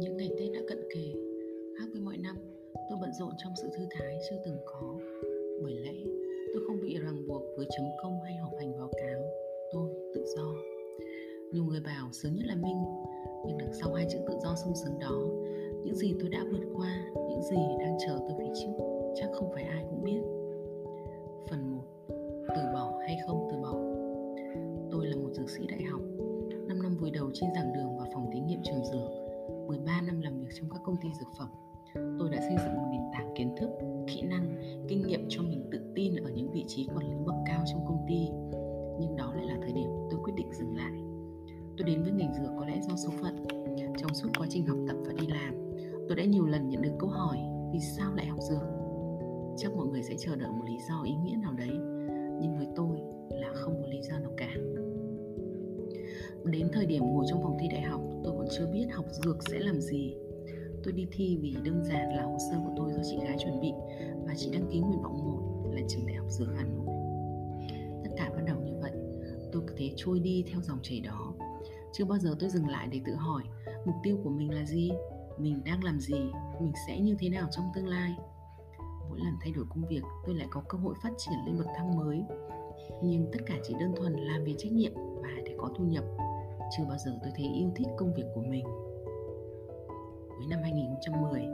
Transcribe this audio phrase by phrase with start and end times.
[0.00, 1.12] Những ngày Tết đã cận kề,
[1.78, 2.36] khác với mọi năm,
[2.88, 4.98] tôi bận rộn trong sự thư thái chưa từng có.
[5.62, 5.94] Bởi lẽ,
[6.54, 9.20] tôi không bị ràng buộc với chấm công hay học hành báo cáo.
[9.72, 10.54] Tôi tự do.
[11.52, 12.82] Nhiều người bảo sướng nhất là Minh,
[13.46, 15.18] nhưng đằng sau hai chữ tự do sung sướng đó,
[15.84, 18.72] những gì tôi đã vượt qua, những gì đang chờ tôi phía trước,
[19.14, 20.20] chắc không phải ai cũng biết.
[21.50, 21.82] Phần 1.
[22.48, 23.74] Từ bỏ hay không từ bỏ
[24.90, 26.00] Tôi là một dược sĩ đại học,
[26.68, 27.77] 5 năm vùi đầu trên giảng đường
[30.88, 31.48] công ty dược phẩm.
[32.18, 33.70] Tôi đã xây dựng một nền tảng kiến thức,
[34.06, 34.56] kỹ năng,
[34.88, 37.84] kinh nghiệm cho mình tự tin ở những vị trí quản lý bậc cao trong
[37.86, 38.28] công ty.
[39.00, 40.92] Nhưng đó lại là thời điểm tôi quyết định dừng lại.
[41.76, 43.46] Tôi đến với ngành dược có lẽ do số phận.
[43.98, 45.54] Trong suốt quá trình học tập và đi làm,
[46.08, 47.38] tôi đã nhiều lần nhận được câu hỏi,
[47.72, 48.62] vì sao lại học dược?
[49.56, 51.72] Chắc mọi người sẽ chờ đợi một lý do ý nghĩa nào đấy,
[52.40, 52.98] nhưng với tôi
[53.30, 54.50] là không có lý do nào cả.
[56.44, 59.36] Đến thời điểm ngồi trong phòng thi đại học, tôi còn chưa biết học dược
[59.50, 60.14] sẽ làm gì
[60.88, 63.60] tôi đi thi vì đơn giản là hồ sơ của tôi do chị gái chuẩn
[63.60, 63.72] bị
[64.26, 66.86] và chỉ đăng ký nguyện vọng một là trường đại học dược hà nội.
[68.04, 68.92] Tất cả bắt đầu như vậy,
[69.52, 71.34] tôi cứ thế trôi đi theo dòng chảy đó.
[71.92, 73.42] Chưa bao giờ tôi dừng lại để tự hỏi
[73.86, 74.90] mục tiêu của mình là gì,
[75.38, 76.20] mình đang làm gì,
[76.60, 78.14] mình sẽ như thế nào trong tương lai.
[79.08, 81.66] Mỗi lần thay đổi công việc, tôi lại có cơ hội phát triển lên bậc
[81.76, 82.22] thang mới.
[83.02, 86.04] Nhưng tất cả chỉ đơn thuần làm vì trách nhiệm và để có thu nhập.
[86.76, 88.64] Chưa bao giờ tôi thấy yêu thích công việc của mình
[90.48, 91.48] năm 2010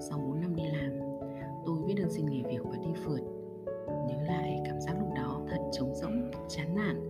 [0.00, 0.90] sau 4 năm đi làm,
[1.66, 3.20] tôi viết đơn xin nghỉ việc và đi phượt.
[3.86, 7.00] Nhớ lại cảm giác lúc đó thật trống rỗng, chán nản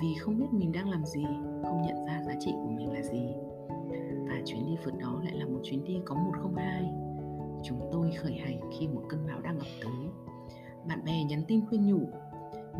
[0.00, 1.24] vì không biết mình đang làm gì,
[1.62, 3.34] không nhận ra giá trị của mình là gì.
[4.28, 6.92] Và chuyến đi phượt đó lại là một chuyến đi có 102
[7.62, 10.08] chúng tôi khởi hành khi một cơn bão đang ập tới.
[10.88, 12.00] Bạn bè nhắn tin khuyên nhủ,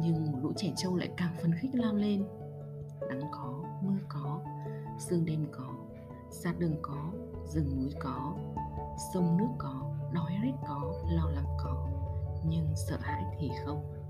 [0.01, 2.25] nhưng một lũ trẻ trâu lại càng phấn khích lao lên.
[3.09, 4.41] Nắng có, mưa có,
[4.99, 5.75] sương đêm có
[6.33, 7.13] sạt đường có,
[7.45, 8.37] rừng núi có,
[9.15, 11.89] sông nước có, đói rét có, lo lắng có.
[12.47, 14.02] Nhưng sợ hãi thì không.